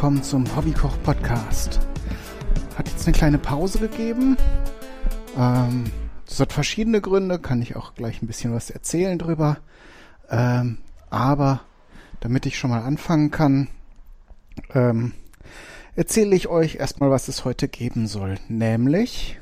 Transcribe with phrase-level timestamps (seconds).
[0.00, 1.78] willkommen zum Hobbykoch Podcast.
[2.78, 4.38] Hat jetzt eine kleine Pause gegeben.
[5.36, 5.90] Ähm,
[6.24, 9.58] das hat verschiedene Gründe, kann ich auch gleich ein bisschen was erzählen drüber.
[10.30, 10.78] Ähm,
[11.10, 11.60] aber
[12.20, 13.68] damit ich schon mal anfangen kann,
[14.72, 15.12] ähm,
[15.96, 18.38] erzähle ich euch erstmal, was es heute geben soll.
[18.48, 19.38] Nämlich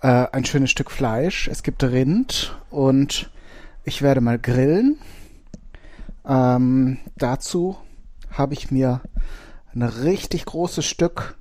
[0.00, 1.48] äh, ein schönes Stück Fleisch.
[1.48, 3.30] Es gibt Rind und
[3.84, 4.96] ich werde mal grillen.
[6.26, 7.76] Ähm, dazu
[8.30, 9.02] habe ich mir
[9.76, 11.36] ein richtig großes Stück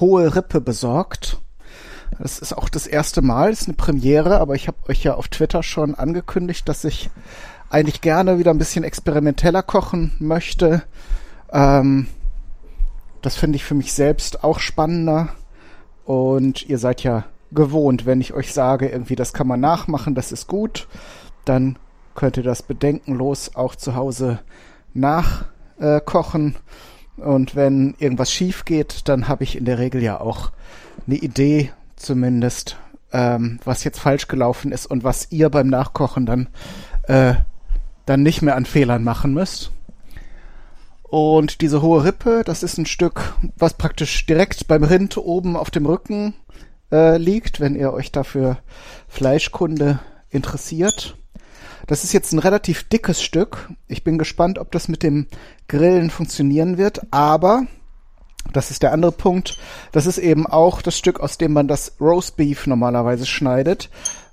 [0.00, 1.38] hohe Rippe besorgt.
[2.18, 5.14] Das ist auch das erste Mal, das ist eine Premiere, aber ich habe euch ja
[5.14, 7.10] auf Twitter schon angekündigt, dass ich
[7.68, 10.82] eigentlich gerne wieder ein bisschen experimenteller kochen möchte.
[11.52, 12.08] Ähm,
[13.20, 15.28] das finde ich für mich selbst auch spannender.
[16.06, 20.32] Und ihr seid ja gewohnt, wenn ich euch sage, irgendwie, das kann man nachmachen, das
[20.32, 20.88] ist gut,
[21.44, 21.78] dann
[22.14, 24.40] könnt ihr das bedenkenlos auch zu Hause
[24.94, 26.54] nachkochen.
[26.54, 26.58] Äh,
[27.18, 30.52] und wenn irgendwas schief geht, dann habe ich in der Regel ja auch
[31.06, 32.76] eine Idee, zumindest,
[33.12, 36.48] ähm, was jetzt falsch gelaufen ist und was ihr beim Nachkochen dann,
[37.04, 37.34] äh,
[38.06, 39.72] dann nicht mehr an Fehlern machen müsst.
[41.02, 45.70] Und diese hohe Rippe, das ist ein Stück, was praktisch direkt beim Rind oben auf
[45.70, 46.34] dem Rücken
[46.92, 48.58] äh, liegt, wenn ihr euch dafür
[49.08, 51.16] Fleischkunde interessiert.
[51.86, 53.70] Das ist jetzt ein relativ dickes Stück.
[53.86, 55.26] Ich bin gespannt, ob das mit dem
[55.68, 57.66] Grillen funktionieren wird, aber
[58.52, 59.58] das ist der andere Punkt.
[59.92, 63.90] Das ist eben auch das Stück, aus dem man das Roast Beef normalerweise schneidet,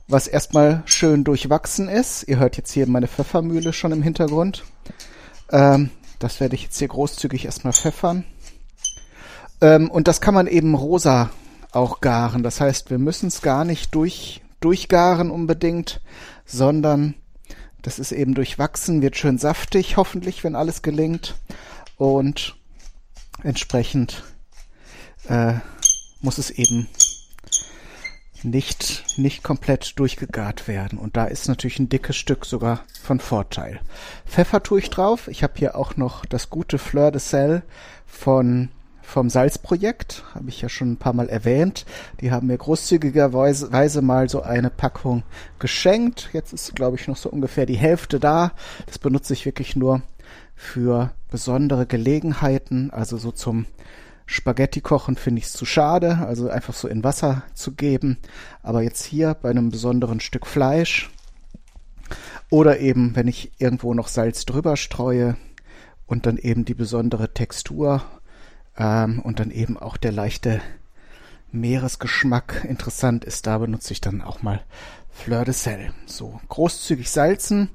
[0.07, 2.23] was erstmal schön durchwachsen ist.
[2.27, 4.63] Ihr hört jetzt hier meine Pfeffermühle schon im Hintergrund.
[5.51, 8.23] Ähm, das werde ich jetzt hier großzügig erstmal pfeffern.
[9.61, 11.29] Ähm, und das kann man eben rosa
[11.71, 12.43] auch garen.
[12.43, 16.01] Das heißt, wir müssen es gar nicht durch, durchgaren unbedingt,
[16.45, 17.15] sondern
[17.85, 21.35] das ist eben durchwachsen, wird schön saftig, hoffentlich, wenn alles gelingt.
[21.97, 22.55] Und
[23.43, 24.23] entsprechend
[25.29, 25.53] äh,
[26.19, 26.87] muss es eben
[28.41, 30.97] nicht, nicht komplett durchgegart werden.
[30.97, 33.79] Und da ist natürlich ein dickes Stück sogar von Vorteil.
[34.25, 35.27] Pfeffer tue ich drauf.
[35.27, 37.61] Ich habe hier auch noch das gute Fleur de Sel
[38.07, 38.69] von
[39.05, 41.85] vom Salzprojekt, habe ich ja schon ein paar Mal erwähnt.
[42.21, 45.23] Die haben mir großzügigerweise mal so eine Packung
[45.59, 46.29] geschenkt.
[46.33, 48.51] Jetzt ist, glaube ich, noch so ungefähr die Hälfte da.
[48.87, 50.01] Das benutze ich wirklich nur
[50.55, 53.65] für besondere Gelegenheiten, also so zum
[54.25, 58.17] Spaghetti kochen finde ich es zu schade, also einfach so in Wasser zu geben.
[58.63, 61.11] Aber jetzt hier bei einem besonderen Stück Fleisch
[62.49, 65.37] oder eben, wenn ich irgendwo noch Salz drüber streue
[66.07, 68.01] und dann eben die besondere Textur
[68.77, 70.61] ähm, und dann eben auch der leichte
[71.51, 74.61] Meeresgeschmack interessant ist, da benutze ich dann auch mal
[75.15, 75.91] Fleur de Sel.
[76.05, 77.69] So, großzügig salzen.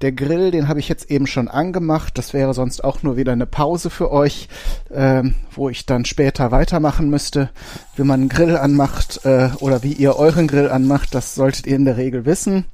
[0.00, 2.16] Der Grill, den habe ich jetzt eben schon angemacht.
[2.16, 4.48] Das wäre sonst auch nur wieder eine Pause für euch,
[4.90, 7.50] ähm, wo ich dann später weitermachen müsste.
[7.96, 11.76] Wie man einen Grill anmacht äh, oder wie ihr euren Grill anmacht, das solltet ihr
[11.76, 12.64] in der Regel wissen.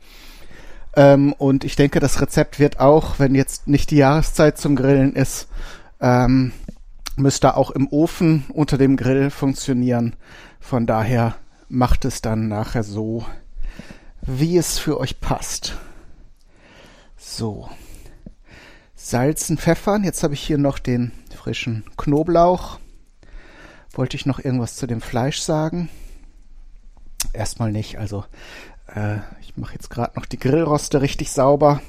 [0.94, 5.14] Ähm, und ich denke, das Rezept wird auch, wenn jetzt nicht die Jahreszeit zum Grillen
[5.14, 5.48] ist,
[6.00, 6.52] ähm,
[7.16, 10.16] müsste auch im Ofen unter dem Grill funktionieren.
[10.60, 11.36] Von daher
[11.68, 13.24] macht es dann nachher so,
[14.22, 15.76] wie es für euch passt.
[17.16, 17.68] So.
[18.94, 20.04] Salzen, Pfeffern.
[20.04, 21.12] Jetzt habe ich hier noch den
[21.42, 22.78] frischen Knoblauch.
[23.92, 25.88] Wollte ich noch irgendwas zu dem Fleisch sagen?
[27.32, 27.98] Erstmal nicht.
[27.98, 28.24] Also
[28.94, 31.82] äh, ich mache jetzt gerade noch die Grillroste richtig sauber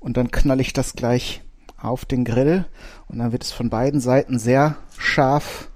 [0.00, 1.42] und dann knall ich das gleich
[1.76, 2.64] auf den Grill
[3.08, 5.68] und dann wird es von beiden Seiten sehr scharf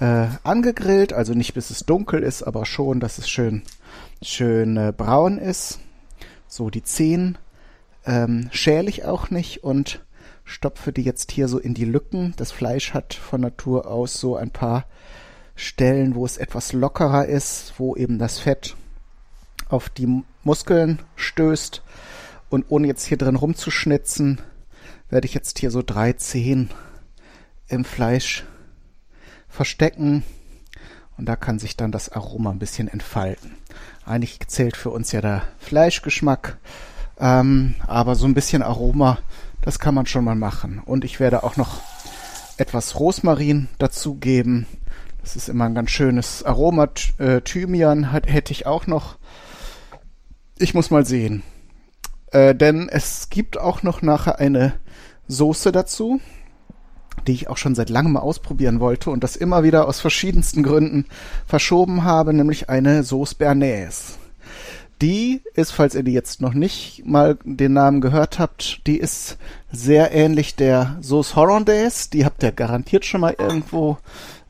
[0.00, 3.62] äh, angegrillt, also nicht bis es dunkel ist, aber schon, dass es schön
[4.22, 5.80] schön äh, braun ist.
[6.46, 7.38] So die Zehen
[8.06, 10.04] ähm, schäle ich auch nicht und
[10.44, 12.34] stopfe die jetzt hier so in die Lücken.
[12.36, 14.86] Das Fleisch hat von Natur aus so ein paar
[15.54, 18.76] Stellen, wo es etwas lockerer ist, wo eben das Fett
[19.68, 21.82] auf die Muskeln stößt.
[22.50, 24.40] Und ohne jetzt hier drin rumzuschnitzen,
[25.10, 26.70] werde ich jetzt hier so drei Zehen
[27.68, 28.44] im Fleisch
[29.48, 30.22] verstecken
[31.16, 33.56] und da kann sich dann das Aroma ein bisschen entfalten.
[34.06, 36.58] Eigentlich zählt für uns ja der Fleischgeschmack,
[37.18, 39.18] ähm, aber so ein bisschen Aroma,
[39.62, 40.80] das kann man schon mal machen.
[40.84, 41.80] Und ich werde auch noch
[42.56, 44.66] etwas Rosmarin dazugeben.
[45.20, 46.88] Das ist immer ein ganz schönes Aroma.
[47.18, 49.18] Äh, Thymian hat, hätte ich auch noch.
[50.58, 51.42] Ich muss mal sehen.
[52.32, 54.74] Äh, denn es gibt auch noch nachher eine
[55.28, 56.20] Soße dazu,
[57.26, 60.62] die ich auch schon seit langem mal ausprobieren wollte und das immer wieder aus verschiedensten
[60.62, 61.06] Gründen
[61.46, 64.18] verschoben habe, nämlich eine Sauce Bernays.
[65.00, 69.38] Die ist, falls ihr die jetzt noch nicht mal den Namen gehört habt, die ist
[69.70, 72.10] sehr ähnlich der Sauce Hollandaise.
[72.10, 73.98] Die habt ihr garantiert schon mal irgendwo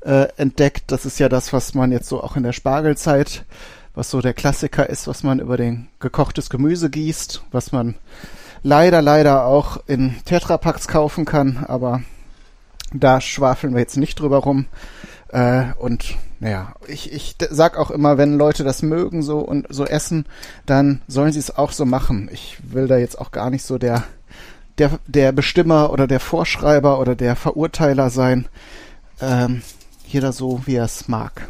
[0.01, 0.85] äh, entdeckt.
[0.87, 3.45] Das ist ja das, was man jetzt so auch in der Spargelzeit,
[3.99, 7.97] was so der Klassiker ist, was man über den gekochtes Gemüse gießt, was man
[8.62, 12.03] leider, leider auch in Tetrapacks kaufen kann, aber
[12.93, 14.67] da schwafeln wir jetzt nicht drüber rum.
[15.31, 19.85] Äh, und naja, ich, ich sag auch immer, wenn Leute das mögen so und so
[19.85, 20.27] essen,
[20.65, 22.31] dann sollen sie es auch so machen.
[22.33, 24.05] Ich will da jetzt auch gar nicht so der,
[24.79, 28.47] der, der Bestimmer oder der Vorschreiber oder der Verurteiler sein.
[29.21, 29.62] Ähm,
[30.06, 31.49] jeder so, wie er es mag.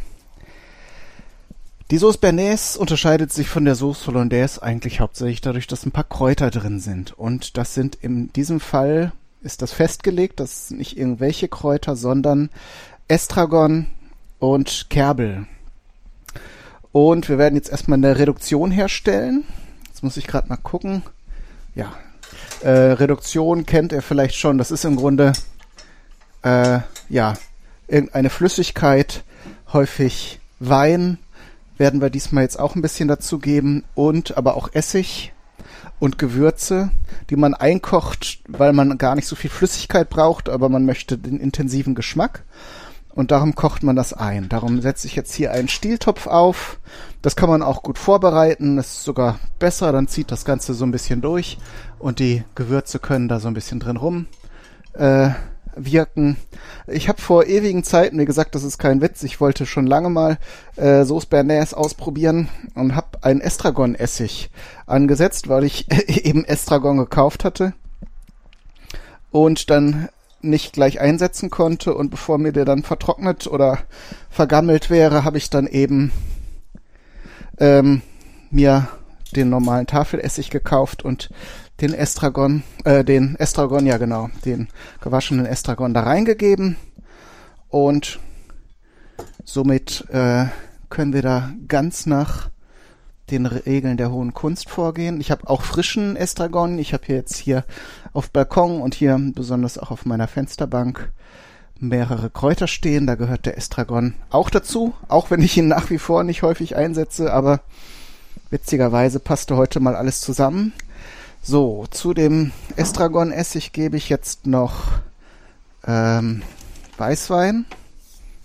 [1.91, 6.05] Die Sauce Bernays unterscheidet sich von der Sauce Hollandaise eigentlich hauptsächlich dadurch, dass ein paar
[6.05, 7.13] Kräuter drin sind.
[7.13, 9.13] Und das sind in diesem Fall,
[9.43, 12.51] ist das festgelegt, das sind nicht irgendwelche Kräuter, sondern
[13.09, 13.87] Estragon,
[14.39, 15.47] und Kerbel.
[16.93, 19.45] Und wir werden jetzt erstmal eine Reduktion herstellen.
[19.89, 21.03] Jetzt muss ich gerade mal gucken.
[21.75, 21.93] Ja,
[22.63, 24.59] äh, Reduktion kennt ihr vielleicht schon.
[24.59, 25.33] Das ist im Grunde
[26.43, 27.35] äh, ja
[27.89, 29.23] irgendeine Flüssigkeit,
[29.73, 31.19] häufig Wein.
[31.79, 35.33] Werden wir diesmal jetzt auch ein bisschen dazu geben und aber auch Essig
[35.99, 36.91] und Gewürze,
[37.31, 41.41] die man einkocht, weil man gar nicht so viel Flüssigkeit braucht, aber man möchte den
[41.41, 42.45] intensiven Geschmack
[43.15, 44.49] und darum kocht man das ein.
[44.49, 46.79] Darum setze ich jetzt hier einen Stieltopf auf.
[47.23, 48.77] Das kann man auch gut vorbereiten.
[48.77, 49.91] Das ist sogar besser.
[49.91, 51.59] Dann zieht das Ganze so ein bisschen durch
[51.99, 54.27] und die Gewürze können da so ein bisschen drin rum
[54.95, 55.31] äh,
[55.77, 56.37] wirken.
[56.87, 60.11] Ich habe vor ewigen Zeiten, wie gesagt, das ist kein Witz, ich wollte schon lange
[60.11, 60.39] mal
[60.77, 64.51] äh, Sauce Bernays ausprobieren und habe einen Estragon-Essig
[64.87, 65.87] angesetzt, weil ich
[66.25, 67.75] eben Estragon gekauft hatte.
[69.31, 70.09] Und dann
[70.41, 73.79] nicht gleich einsetzen konnte und bevor mir der dann vertrocknet oder
[74.31, 76.13] vergammelt wäre, habe ich dann eben
[77.59, 78.03] ähm,
[78.51, 78.89] mir
[79.35, 81.31] den normalen Tafelessig gekauft und
[81.81, 84.69] den Estragon, äh, den Estragon, ja genau, den
[85.01, 86.77] gewaschenen Estragon da reingegeben
[87.69, 88.19] und
[89.45, 90.47] somit äh,
[90.91, 92.51] können wir da ganz nach
[93.31, 95.21] den Regeln der hohen Kunst vorgehen.
[95.21, 96.79] Ich habe auch frischen Estragon.
[96.79, 97.65] Ich habe hier jetzt hier
[98.13, 101.13] auf Balkon und hier besonders auch auf meiner Fensterbank
[101.79, 103.07] mehrere Kräuter stehen.
[103.07, 106.77] Da gehört der Estragon auch dazu, auch wenn ich ihn nach wie vor nicht häufig
[106.77, 107.61] einsetze, aber
[108.51, 110.73] witzigerweise passte heute mal alles zusammen.
[111.51, 115.01] So, zu dem Estragon-Essig gebe ich jetzt noch
[115.87, 116.43] ähm,
[116.99, 117.65] Weißwein,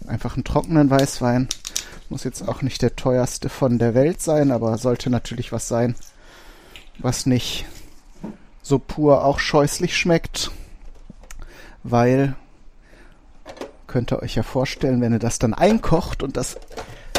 [0.07, 1.49] einfach einen trockenen Weißwein.
[2.07, 5.97] Muss jetzt auch nicht der teuerste von der Welt sein, aber sollte natürlich was sein,
[6.97, 7.65] was nicht
[8.61, 10.51] so pur auch scheußlich schmeckt,
[11.83, 12.37] weil
[13.85, 16.55] könnt ihr euch ja vorstellen, wenn ihr das dann einkocht und das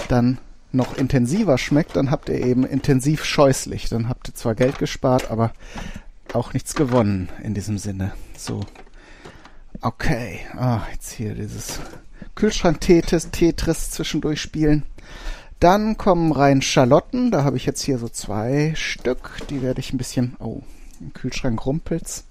[0.09, 0.39] dann
[0.75, 3.89] noch intensiver schmeckt, dann habt ihr eben intensiv scheußlich.
[3.89, 5.53] Dann habt ihr zwar Geld gespart, aber
[6.33, 8.13] auch nichts gewonnen in diesem Sinne.
[8.37, 8.61] So.
[9.81, 10.41] Okay.
[10.57, 11.81] Ah, jetzt hier dieses
[12.35, 14.85] Kühlschrank-Tetris Tetris zwischendurch spielen.
[15.61, 17.31] Dann kommen rein Schalotten.
[17.31, 19.41] Da habe ich jetzt hier so zwei Stück.
[19.51, 20.37] Die werde ich ein bisschen...
[20.39, 20.63] Oh,
[21.01, 22.25] im Kühlschrank rumpelt's.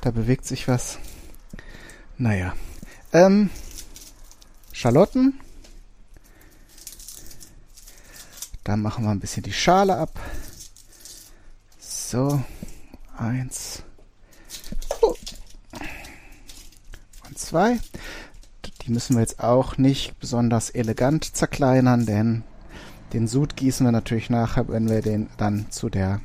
[0.00, 0.98] Da bewegt sich was.
[2.16, 2.54] Naja.
[3.12, 3.50] Ähm,
[4.72, 5.40] Schalotten.
[8.68, 10.20] Dann machen wir ein bisschen die Schale ab.
[11.78, 12.42] So.
[13.16, 13.82] Eins.
[17.26, 17.78] Und zwei.
[18.82, 22.44] Die müssen wir jetzt auch nicht besonders elegant zerkleinern, denn
[23.14, 26.20] den Sud gießen wir natürlich nachher, wenn wir den dann zu der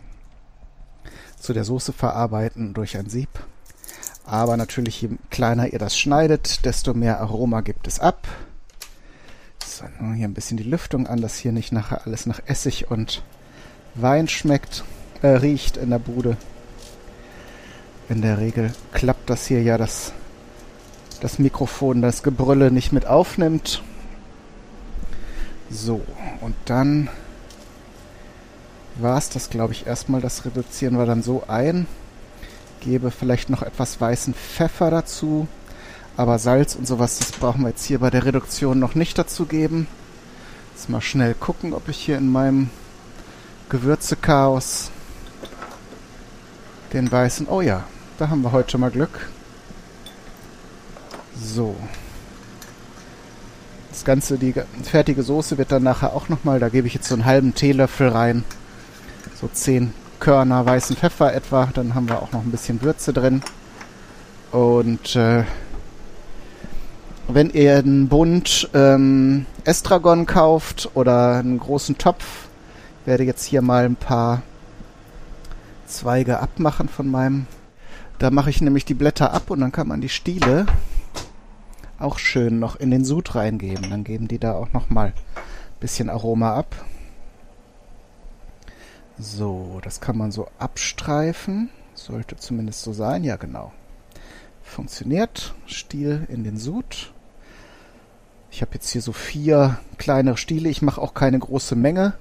[1.40, 3.30] zu der Soße verarbeiten durch ein Sieb.
[4.26, 8.28] Aber natürlich, je kleiner ihr das schneidet, desto mehr Aroma gibt es ab.
[9.76, 13.24] So, hier ein bisschen die Lüftung an, dass hier nicht nachher alles nach Essig und
[13.96, 14.84] Wein schmeckt,
[15.24, 16.38] äh, riecht in der Bude.
[18.08, 20.14] In der Regel klappt das hier ja das
[21.22, 23.82] das Mikrofon das Gebrülle nicht mit aufnimmt.
[25.72, 26.02] So,
[26.42, 27.10] und dann
[28.98, 30.22] war es das, glaube ich, erstmal.
[30.22, 31.88] Das reduzieren wir dann so ein.
[32.80, 35.48] Gebe vielleicht noch etwas weißen Pfeffer dazu.
[36.16, 39.46] Aber Salz und sowas, das brauchen wir jetzt hier bei der Reduktion noch nicht dazu
[39.46, 39.88] geben.
[40.74, 42.70] Jetzt mal schnell gucken, ob ich hier in meinem
[43.70, 44.92] Gewürzechaos
[46.94, 47.48] den weißen...
[47.50, 47.86] Oh ja,
[48.20, 49.30] da haben wir heute mal Glück.
[51.36, 51.76] So.
[53.90, 54.54] Das Ganze, die
[54.84, 58.10] fertige Soße wird dann nachher auch nochmal, da gebe ich jetzt so einen halben Teelöffel
[58.10, 58.44] rein.
[59.40, 61.70] So 10 Körner weißen Pfeffer etwa.
[61.74, 63.42] Dann haben wir auch noch ein bisschen Würze drin.
[64.52, 65.44] Und äh,
[67.28, 72.48] wenn ihr einen Bund ähm, Estragon kauft oder einen großen Topf,
[73.06, 74.42] werde jetzt hier mal ein paar
[75.88, 77.48] Zweige abmachen von meinem.
[78.20, 80.66] Da mache ich nämlich die Blätter ab und dann kann man die Stiele
[82.00, 83.90] auch schön noch in den Sud reingeben.
[83.90, 85.14] Dann geben die da auch noch mal ein
[85.80, 86.76] bisschen Aroma ab.
[89.18, 91.70] So, das kann man so abstreifen.
[91.94, 93.24] Sollte zumindest so sein.
[93.24, 93.72] Ja, genau.
[94.74, 95.54] Funktioniert.
[95.68, 97.14] Stiel in den Sud.
[98.50, 100.68] Ich habe jetzt hier so vier kleinere Stiele.
[100.68, 102.14] Ich mache auch keine große Menge.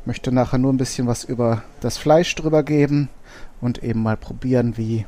[0.00, 3.08] Ich möchte nachher nur ein bisschen was über das Fleisch drüber geben
[3.60, 5.06] und eben mal probieren, wie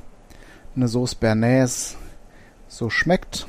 [0.77, 1.97] eine Sauce Bernays
[2.69, 3.49] so schmeckt.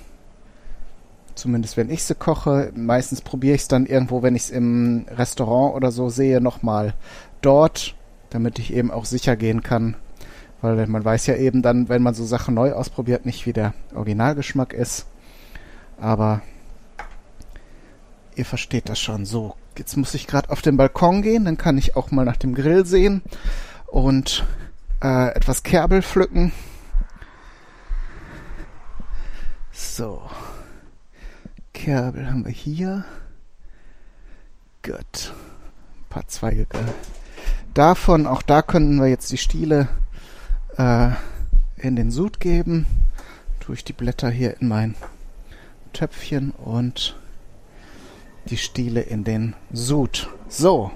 [1.35, 2.71] Zumindest wenn ich sie koche.
[2.75, 6.95] Meistens probiere ich es dann irgendwo, wenn ich es im Restaurant oder so sehe, nochmal
[7.43, 7.93] dort,
[8.31, 9.97] damit ich eben auch sicher gehen kann.
[10.65, 13.73] Weil man weiß ja eben dann, wenn man so Sachen neu ausprobiert, nicht wie der
[13.93, 15.05] Originalgeschmack ist.
[15.99, 16.41] Aber
[18.35, 19.25] ihr versteht das schon.
[19.25, 22.37] So, jetzt muss ich gerade auf den Balkon gehen, dann kann ich auch mal nach
[22.37, 23.21] dem Grill sehen
[23.85, 24.43] und
[25.03, 26.51] äh, etwas Kerbel pflücken.
[29.71, 30.21] So.
[31.73, 33.05] Kerbel haben wir hier.
[34.81, 35.33] Gut.
[35.33, 36.65] Ein paar Zweige
[37.75, 38.25] davon.
[38.25, 39.87] Auch da könnten wir jetzt die Stiele
[40.77, 41.09] äh,
[41.77, 42.85] in den Sud geben.
[43.59, 44.95] Tue ich die Blätter hier in mein
[45.93, 47.15] Töpfchen und
[48.49, 50.29] die Stiele in den Sud.
[50.47, 50.91] So.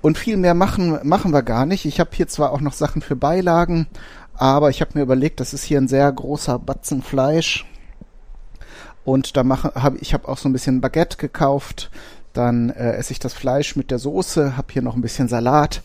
[0.00, 1.84] Und viel mehr machen, machen wir gar nicht.
[1.84, 3.86] Ich habe hier zwar auch noch Sachen für Beilagen,
[4.34, 7.66] aber ich habe mir überlegt, das ist hier ein sehr großer Batzen Fleisch.
[9.04, 11.90] Und da mache habe ich habe auch so ein bisschen Baguette gekauft.
[12.32, 15.82] Dann äh, esse ich das Fleisch mit der Soße, habe hier noch ein bisschen Salat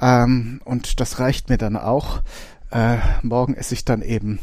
[0.00, 2.20] ähm, und das reicht mir dann auch.
[2.74, 4.40] Äh, morgen esse ich dann eben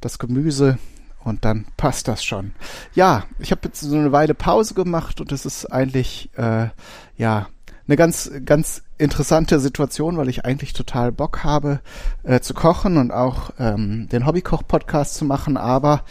[0.00, 0.78] das Gemüse
[1.24, 2.52] und dann passt das schon.
[2.94, 6.68] Ja, ich habe jetzt so eine Weile Pause gemacht und es ist eigentlich äh,
[7.16, 7.48] ja
[7.88, 11.80] eine ganz ganz interessante Situation, weil ich eigentlich total Bock habe
[12.22, 16.04] äh, zu kochen und auch ähm, den Hobbykoch-Podcast zu machen, aber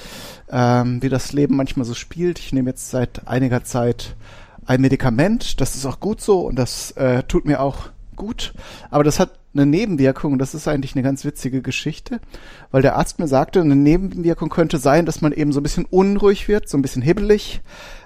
[0.49, 4.17] ähm, wie das Leben manchmal so spielt, ich nehme jetzt seit einiger Zeit
[4.65, 8.53] ein Medikament, das ist auch gut so und das äh, tut mir auch gut,
[8.89, 12.19] aber das hat eine Nebenwirkung, das ist eigentlich eine ganz witzige Geschichte,
[12.71, 15.85] weil der Arzt mir sagte, eine Nebenwirkung könnte sein, dass man eben so ein bisschen
[15.85, 17.61] unruhig wird, so ein bisschen hibbelig,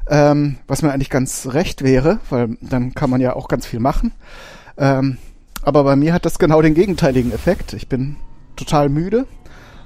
[0.09, 3.79] ähm, was mir eigentlich ganz recht wäre, weil dann kann man ja auch ganz viel
[3.79, 4.11] machen.
[4.77, 5.17] Ähm,
[5.61, 7.73] aber bei mir hat das genau den gegenteiligen Effekt.
[7.73, 8.17] Ich bin
[8.55, 9.25] total müde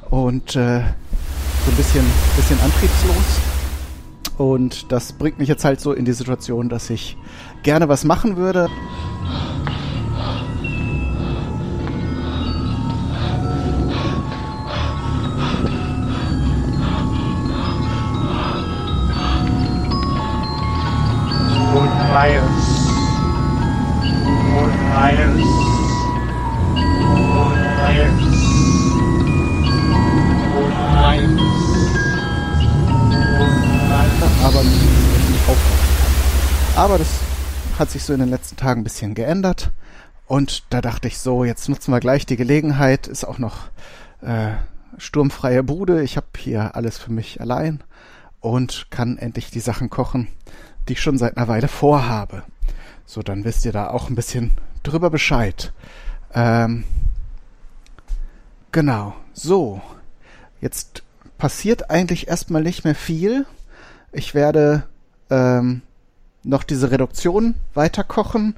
[0.09, 0.81] und äh,
[1.65, 3.41] so ein bisschen, bisschen antriebslos.
[4.37, 7.17] Und das bringt mich jetzt halt so in die Situation, dass ich
[7.63, 8.69] gerne was machen würde.
[22.11, 22.65] Myers.
[24.51, 25.41] Fort Myers.
[27.33, 28.21] Fort Myers.
[30.51, 31.59] Fort Myers.
[34.43, 34.63] aber.
[36.75, 37.07] Aber das
[37.77, 39.71] hat sich so in den letzten Tagen ein bisschen geändert.
[40.25, 43.07] Und da dachte ich so, jetzt nutzen wir gleich die Gelegenheit.
[43.07, 43.69] Ist auch noch
[44.21, 44.53] äh,
[44.97, 46.01] sturmfreie Bude.
[46.03, 47.83] Ich habe hier alles für mich allein
[48.39, 50.27] und kann endlich die Sachen kochen,
[50.89, 52.43] die ich schon seit einer Weile vorhabe.
[53.05, 54.51] So, dann wisst ihr da auch ein bisschen
[54.83, 55.71] drüber Bescheid.
[56.33, 56.83] Ähm,
[58.71, 59.81] genau, so.
[60.61, 61.03] Jetzt
[61.37, 63.45] passiert eigentlich erstmal nicht mehr viel.
[64.11, 64.83] Ich werde
[65.29, 65.81] ähm,
[66.43, 68.55] noch diese Reduktion weiter kochen,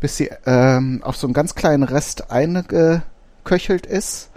[0.00, 4.30] bis sie ähm, auf so einen ganz kleinen Rest eingeköchelt ist.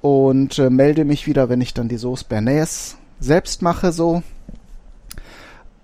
[0.00, 4.22] Und äh, melde mich wieder, wenn ich dann die Sauce Bernays selbst mache, so.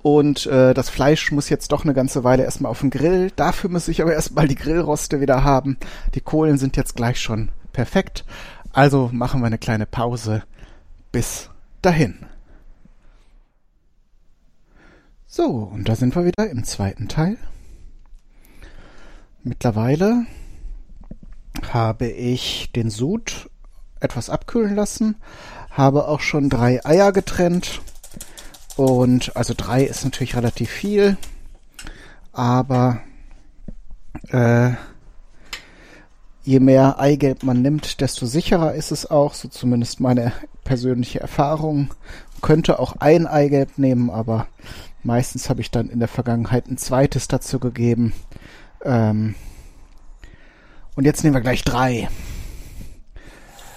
[0.06, 3.32] Und äh, das Fleisch muss jetzt doch eine ganze Weile erstmal auf den Grill.
[3.34, 5.78] Dafür muss ich aber erstmal die Grillroste wieder haben.
[6.14, 8.24] Die Kohlen sind jetzt gleich schon perfekt.
[8.72, 10.44] Also machen wir eine kleine Pause.
[11.10, 11.50] Bis
[11.82, 12.24] dahin.
[15.26, 15.44] So,
[15.74, 17.36] und da sind wir wieder im zweiten Teil.
[19.42, 20.24] Mittlerweile
[21.72, 23.50] habe ich den Sud
[23.98, 25.16] etwas abkühlen lassen,
[25.72, 27.80] habe auch schon drei Eier getrennt
[28.76, 31.16] und also drei ist natürlich relativ viel,
[32.32, 33.00] aber
[34.28, 34.72] äh,
[36.44, 40.32] je mehr Eigelb man nimmt, desto sicherer ist es auch, so zumindest meine
[40.64, 41.94] persönliche Erfahrung.
[42.42, 44.46] Könnte auch ein Eigelb nehmen, aber
[45.02, 48.12] meistens habe ich dann in der Vergangenheit ein zweites dazu gegeben.
[48.84, 49.34] Ähm
[50.94, 52.08] und jetzt nehmen wir gleich drei.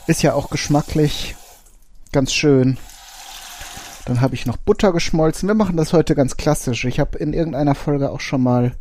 [0.08, 1.36] Ist ja auch geschmacklich
[2.12, 2.77] ganz schön.
[4.10, 5.48] Dann habe ich noch Butter geschmolzen.
[5.48, 6.84] Wir machen das heute ganz klassisch.
[6.86, 8.72] Ich habe in irgendeiner Folge auch schon mal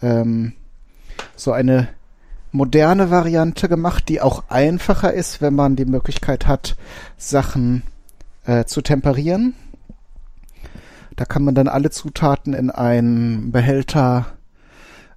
[0.00, 0.54] ähm,
[1.36, 1.88] so eine
[2.50, 6.76] moderne Variante gemacht, die auch einfacher ist, wenn man die Möglichkeit hat,
[7.18, 7.82] Sachen
[8.46, 9.54] äh, zu temperieren.
[11.14, 14.28] Da kann man dann alle Zutaten in einen Behälter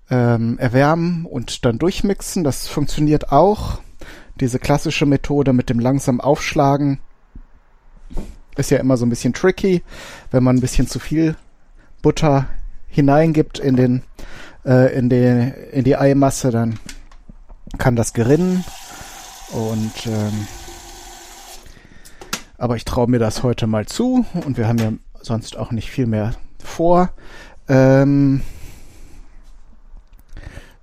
[0.10, 2.44] ähm, erwärmen und dann durchmixen.
[2.44, 3.80] Das funktioniert auch.
[4.42, 7.00] Diese klassische Methode mit dem langsam Aufschlagen
[8.58, 9.84] ist ja immer so ein bisschen tricky,
[10.32, 11.36] wenn man ein bisschen zu viel
[12.02, 12.48] Butter
[12.88, 14.04] hineingibt in den
[14.66, 16.80] äh, in die in die Eimasse, dann
[17.78, 18.64] kann das gerinnen
[19.52, 20.48] und ähm,
[22.58, 25.92] aber ich traue mir das heute mal zu und wir haben ja sonst auch nicht
[25.92, 26.34] viel mehr
[26.64, 27.10] vor.
[27.68, 28.42] Ähm,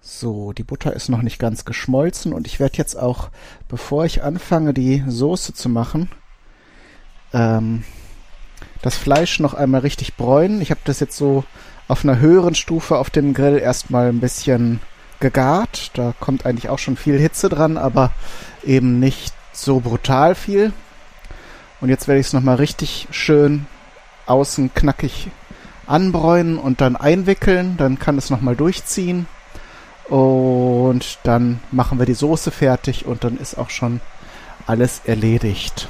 [0.01, 3.31] so, die Butter ist noch nicht ganz geschmolzen und ich werde jetzt auch,
[3.69, 6.09] bevor ich anfange, die Soße zu machen,
[7.35, 7.85] ähm,
[8.81, 10.63] das Fleisch noch einmal richtig bräunen.
[10.63, 11.45] Ich habe das jetzt so
[11.89, 14.81] auf einer höheren Stufe auf dem Grill erstmal ein bisschen
[15.21, 15.91] gegart.
[15.95, 18.13] Da kommt eigentlich auch schon viel Hitze dran, aber
[18.65, 20.73] eben nicht so brutal viel.
[21.81, 23.67] Und jetzt werde ich es nochmal richtig schön
[24.27, 25.29] außen knackig
[25.87, 27.77] anbräunen und dann einwickeln.
[27.77, 29.27] Dann kann es nochmal durchziehen.
[30.09, 34.01] Und dann machen wir die Soße fertig und dann ist auch schon
[34.67, 35.89] alles erledigt.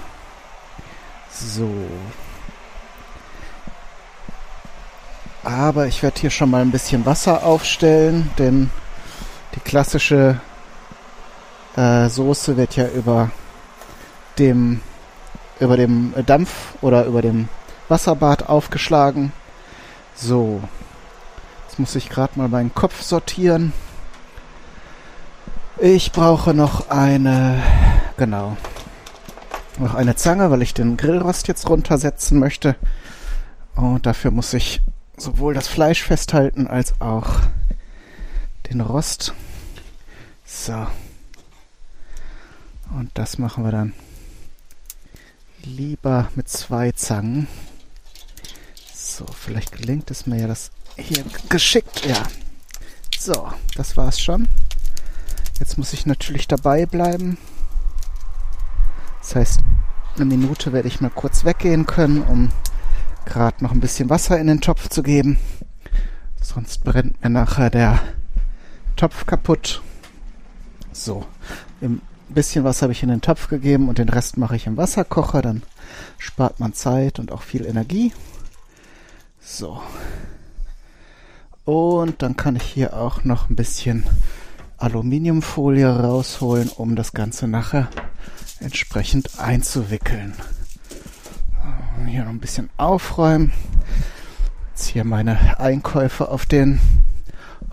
[1.34, 1.68] So.
[5.42, 8.70] Aber ich werde hier schon mal ein bisschen Wasser aufstellen, denn
[9.54, 10.40] die klassische
[11.76, 13.30] äh, Soße wird ja über
[14.38, 14.80] dem
[15.60, 17.48] über dem Dampf oder über dem
[17.88, 19.32] Wasserbad aufgeschlagen.
[20.14, 20.60] So.
[21.66, 23.72] Jetzt muss ich gerade mal meinen Kopf sortieren.
[25.78, 27.60] Ich brauche noch eine,
[28.16, 28.56] genau,
[29.78, 32.76] noch eine Zange, weil ich den Grillrost jetzt runtersetzen möchte.
[33.74, 34.80] Und dafür muss ich
[35.16, 37.40] sowohl das Fleisch festhalten als auch
[38.70, 39.34] den Rost.
[40.44, 40.86] So.
[42.96, 43.92] Und das machen wir dann
[45.62, 47.48] lieber mit zwei Zangen.
[48.92, 52.04] So, vielleicht gelingt es mir ja das hier geschickt.
[52.06, 52.22] Ja.
[53.18, 54.48] So, das war's schon.
[55.58, 57.38] Jetzt muss ich natürlich dabei bleiben.
[59.24, 59.60] Das heißt,
[60.16, 62.50] eine Minute werde ich mal kurz weggehen können, um
[63.24, 65.38] gerade noch ein bisschen Wasser in den Topf zu geben.
[66.42, 68.00] Sonst brennt mir nachher der
[68.96, 69.80] Topf kaputt.
[70.92, 71.24] So,
[71.80, 74.76] ein bisschen Wasser habe ich in den Topf gegeben und den Rest mache ich im
[74.76, 75.40] Wasserkocher.
[75.40, 75.62] Dann
[76.18, 78.12] spart man Zeit und auch viel Energie.
[79.40, 79.80] So.
[81.64, 84.04] Und dann kann ich hier auch noch ein bisschen
[84.76, 87.88] Aluminiumfolie rausholen, um das Ganze nachher
[88.60, 90.34] entsprechend einzuwickeln.
[92.06, 93.52] Hier noch ein bisschen aufräumen.
[94.70, 96.80] Jetzt hier meine Einkäufe auf den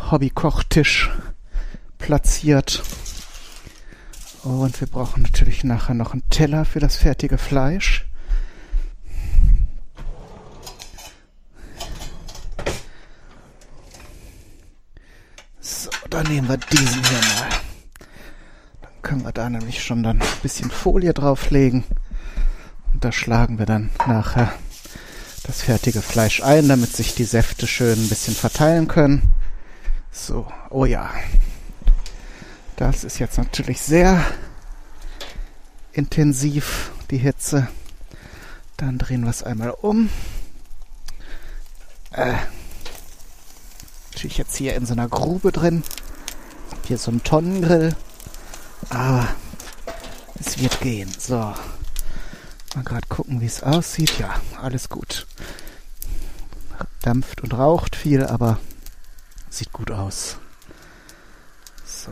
[0.09, 1.09] Hobbykochtisch
[1.97, 2.83] platziert.
[4.43, 8.05] Und wir brauchen natürlich nachher noch einen Teller für das fertige Fleisch.
[16.11, 17.50] dann nehmen wir diesen hier mal.
[19.11, 21.83] Können wir da nämlich schon dann ein bisschen Folie drauflegen.
[22.93, 24.53] Und da schlagen wir dann nachher
[25.43, 29.33] das fertige Fleisch ein, damit sich die Säfte schön ein bisschen verteilen können.
[30.13, 31.09] So, oh ja.
[32.77, 34.23] Das ist jetzt natürlich sehr
[35.91, 37.67] intensiv, die Hitze.
[38.77, 40.09] Dann drehen wir es einmal um.
[42.11, 42.35] Äh,
[44.13, 45.83] natürlich jetzt hier in so einer Grube drin.
[46.87, 47.93] Hier so ein Tonnengrill.
[48.89, 49.27] Aber
[50.39, 51.11] es wird gehen.
[51.17, 51.53] So.
[52.75, 54.17] Mal gerade gucken, wie es aussieht.
[54.19, 55.27] Ja, alles gut.
[57.01, 58.59] Dampft und raucht viel, aber
[59.49, 60.37] sieht gut aus.
[61.85, 62.11] So.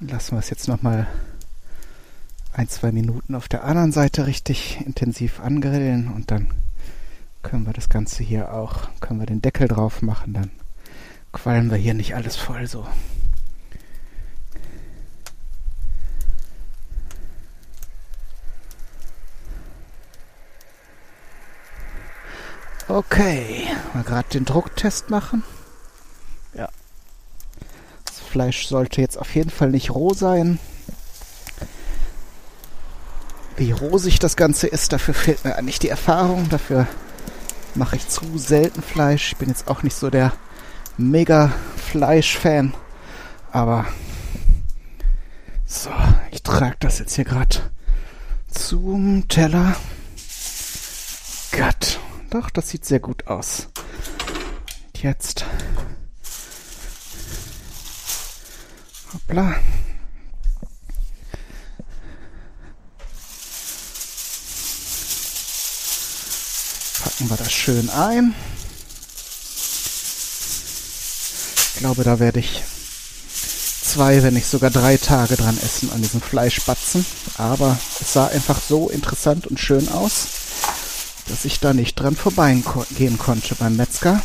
[0.00, 1.06] Lassen wir es jetzt nochmal
[2.52, 6.52] ein, zwei Minuten auf der anderen Seite richtig intensiv angrillen und dann
[7.42, 10.50] können wir das Ganze hier auch, können wir den Deckel drauf machen, dann
[11.32, 12.86] qualmen wir hier nicht alles voll so.
[22.88, 25.42] Okay, mal gerade den Drucktest machen.
[26.54, 26.70] Ja.
[28.06, 30.58] Das Fleisch sollte jetzt auf jeden Fall nicht roh sein.
[33.58, 36.48] Wie rosig das Ganze ist, dafür fehlt mir eigentlich die Erfahrung.
[36.48, 36.86] Dafür
[37.74, 39.32] mache ich zu selten Fleisch.
[39.32, 40.32] Ich bin jetzt auch nicht so der
[40.98, 42.74] mega Fleisch-Fan.
[43.50, 43.86] Aber
[45.64, 45.90] so,
[46.30, 47.56] ich trage das jetzt hier gerade
[48.50, 49.76] zum Teller.
[51.56, 51.98] Gott,
[52.30, 53.68] doch, das sieht sehr gut aus.
[55.02, 55.44] jetzt.
[59.14, 59.54] Hoppla.
[67.02, 68.34] Packen wir das schön ein.
[71.78, 72.62] Glaube, da werde ich
[73.28, 77.06] zwei, wenn nicht sogar drei Tage dran essen an diesem Fleischbatzen.
[77.36, 80.26] Aber es sah einfach so interessant und schön aus,
[81.28, 84.20] dass ich da nicht dran vorbeigehen konnte beim Metzger.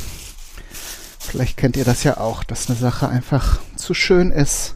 [1.19, 4.75] Vielleicht kennt ihr das ja auch, dass eine Sache einfach zu schön ist,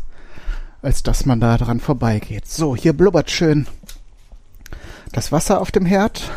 [0.81, 2.47] als dass man da dran vorbeigeht.
[2.47, 3.67] So, hier blubbert schön
[5.11, 6.29] das Wasser auf dem Herd.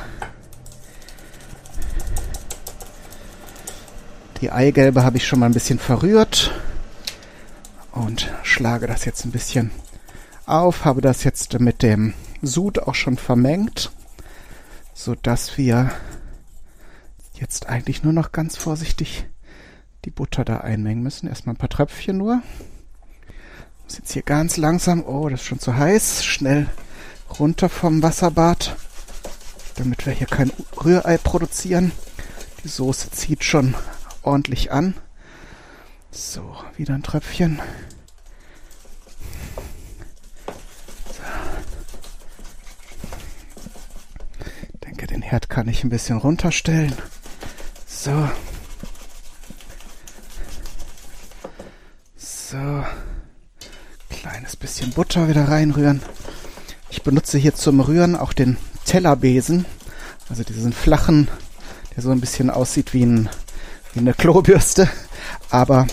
[4.41, 6.51] Die Eigelbe habe ich schon mal ein bisschen verrührt
[7.93, 9.71] und schlage das jetzt ein bisschen
[10.47, 13.93] auf, habe das jetzt mit dem Sud auch schon vermengt,
[14.95, 15.91] so dass wir
[17.35, 19.27] jetzt eigentlich nur noch ganz vorsichtig
[20.07, 21.29] die Butter da einmengen müssen.
[21.29, 22.43] Erstmal ein paar Tröpfchen nur.
[23.85, 26.67] Muss jetzt hier ganz langsam, oh, das ist schon zu heiß, schnell
[27.39, 28.75] runter vom Wasserbad,
[29.77, 30.51] damit wir hier kein
[30.83, 31.93] Rührei produzieren.
[32.65, 33.75] Die Soße zieht schon
[34.23, 34.95] ordentlich an.
[36.11, 37.61] So, wieder ein Tröpfchen.
[41.07, 41.23] So.
[44.73, 46.95] Ich denke, den Herd kann ich ein bisschen runterstellen.
[47.87, 48.29] So.
[52.17, 52.85] So.
[54.09, 56.03] Kleines bisschen Butter wieder reinrühren.
[56.91, 59.65] Ich benutze hier zum Rühren auch den Tellerbesen.
[60.29, 61.29] Also diesen flachen,
[61.95, 63.29] der so ein bisschen aussieht wie, ein,
[63.95, 64.89] wie eine Klobürste.
[65.51, 65.87] Aber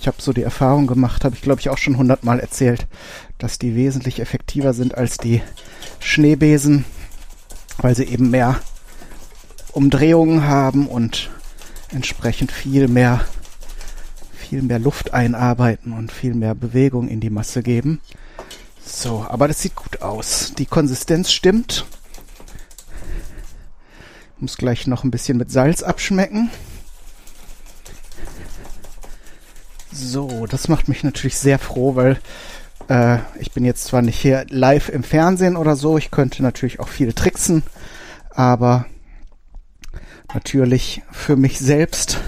[0.00, 2.86] ich habe so die Erfahrung gemacht, habe ich glaube ich auch schon hundertmal erzählt,
[3.38, 5.42] dass die wesentlich effektiver sind als die
[5.98, 6.84] Schneebesen,
[7.78, 8.60] weil sie eben mehr
[9.72, 11.30] Umdrehungen haben und
[11.92, 13.24] entsprechend viel mehr
[14.50, 18.00] viel mehr Luft einarbeiten und viel mehr Bewegung in die Masse geben.
[18.84, 20.54] So, aber das sieht gut aus.
[20.58, 21.84] Die Konsistenz stimmt.
[24.34, 26.50] Ich muss gleich noch ein bisschen mit Salz abschmecken.
[29.92, 32.20] So, das macht mich natürlich sehr froh, weil
[32.88, 36.78] äh, ich bin jetzt zwar nicht hier live im Fernsehen oder so, ich könnte natürlich
[36.78, 37.64] auch viel tricksen,
[38.30, 38.86] aber
[40.32, 42.20] natürlich für mich selbst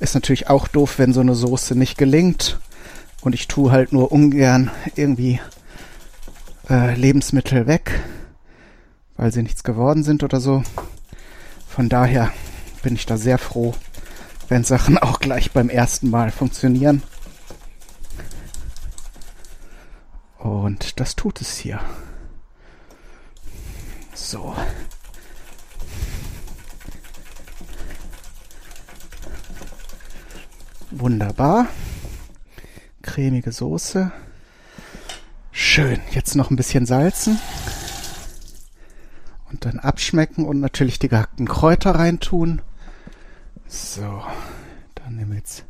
[0.00, 2.58] ist natürlich auch doof, wenn so eine Soße nicht gelingt.
[3.22, 5.40] Und ich tue halt nur ungern irgendwie
[6.70, 8.00] äh, Lebensmittel weg,
[9.16, 10.62] weil sie nichts geworden sind oder so.
[11.68, 12.32] Von daher
[12.82, 13.74] bin ich da sehr froh,
[14.50, 17.02] wenn Sachen auch gleich beim ersten Mal funktionieren.
[20.38, 21.80] Und das tut es hier.
[24.12, 24.54] So.
[30.90, 31.66] Wunderbar.
[33.02, 34.10] Cremige Soße.
[35.52, 36.00] Schön.
[36.10, 37.38] Jetzt noch ein bisschen salzen.
[39.50, 42.62] Und dann abschmecken und natürlich die gehackten Kräuter reintun.
[43.70, 44.22] So.
[44.96, 45.64] Dann nehmen wir jetzt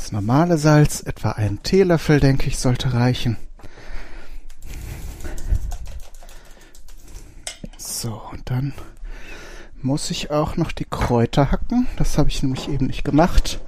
[0.00, 1.02] das normale Salz.
[1.02, 3.36] Etwa einen Teelöffel, denke ich, sollte reichen.
[7.76, 8.72] So, und dann
[9.82, 11.86] muss ich auch noch die Kräuter hacken.
[11.98, 13.60] Das habe ich nämlich eben nicht gemacht.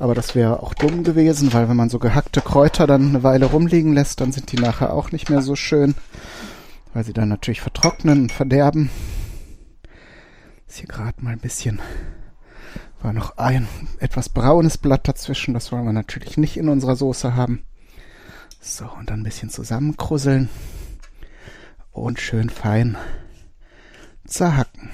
[0.00, 3.46] Aber das wäre auch dumm gewesen, weil wenn man so gehackte Kräuter dann eine Weile
[3.46, 5.94] rumliegen lässt, dann sind die nachher auch nicht mehr so schön,
[6.92, 8.90] weil sie dann natürlich vertrocknen und verderben.
[10.66, 11.80] Ist hier gerade mal ein bisschen,
[13.02, 17.34] war noch ein etwas braunes Blatt dazwischen, das wollen wir natürlich nicht in unserer Soße
[17.34, 17.64] haben.
[18.60, 20.48] So, und dann ein bisschen zusammenkrusseln
[21.92, 22.96] und schön fein
[24.26, 24.90] zerhacken.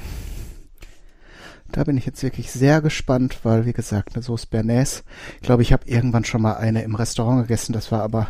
[1.68, 5.02] Da bin ich jetzt wirklich sehr gespannt, weil, wie gesagt, eine Sauce Bernays,
[5.36, 8.28] ich glaube, ich habe irgendwann schon mal eine im Restaurant gegessen, das war aber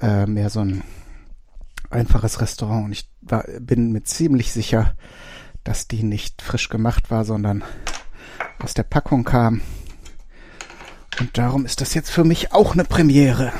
[0.00, 0.82] äh, mehr so ein
[1.88, 4.96] einfaches Restaurant und ich war, bin mir ziemlich sicher,
[5.62, 7.64] dass die nicht frisch gemacht war, sondern
[8.58, 9.60] aus der Packung kam.
[11.20, 13.52] Und darum ist das jetzt für mich auch eine Premiere.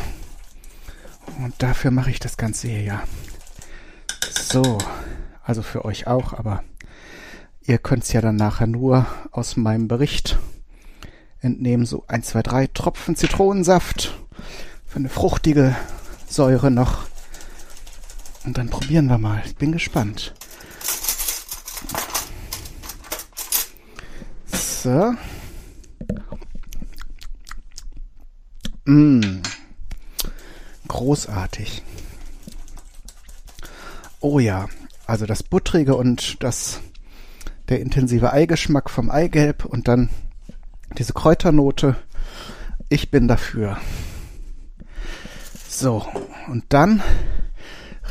[1.42, 3.02] Und dafür mache ich das Ganze hier ja.
[4.30, 4.78] So,
[5.42, 6.62] also für euch auch, aber
[7.66, 10.38] Ihr könnt es ja dann nachher nur aus meinem Bericht
[11.40, 11.86] entnehmen.
[11.86, 14.18] So ein, zwei, drei Tropfen Zitronensaft
[14.86, 15.74] für eine fruchtige
[16.28, 17.06] Säure noch.
[18.44, 19.42] Und dann probieren wir mal.
[19.46, 20.34] Ich bin gespannt.
[24.84, 25.14] So.
[28.84, 29.40] Mmh.
[30.88, 31.82] Großartig.
[34.20, 34.68] Oh ja,
[35.06, 36.82] also das Buttrige und das
[37.70, 40.10] der intensive Eigeschmack vom Eigelb und dann
[40.98, 41.96] diese Kräuternote.
[42.90, 43.78] Ich bin dafür.
[45.66, 46.06] So,
[46.48, 47.02] und dann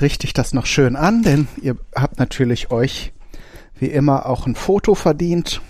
[0.01, 3.13] richte ich das noch schön an, denn ihr habt natürlich euch
[3.77, 5.61] wie immer auch ein Foto verdient.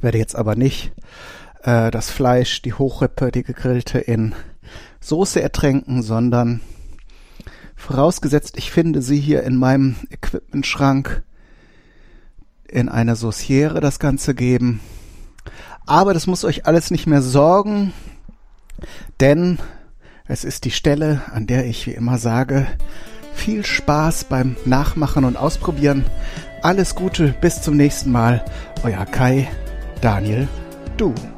[0.00, 0.92] Werde jetzt aber nicht
[1.62, 4.34] äh, das Fleisch, die Hochrippe, die gegrillte in
[5.00, 6.60] Soße ertränken, sondern
[7.76, 11.22] vorausgesetzt, ich finde sie hier in meinem Equipmentschrank
[12.68, 14.80] in eine Sauciere das Ganze geben.
[15.86, 17.92] Aber das muss euch alles nicht mehr sorgen,
[19.20, 19.58] denn
[20.26, 22.66] es ist die Stelle, an der ich wie immer sage,
[23.32, 26.04] viel Spaß beim Nachmachen und Ausprobieren.
[26.62, 28.44] Alles Gute, bis zum nächsten Mal.
[28.82, 29.48] Euer Kai,
[30.00, 30.46] Daniel,
[30.96, 31.37] du.